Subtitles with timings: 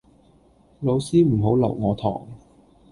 [0.79, 2.25] 老師唔好留我堂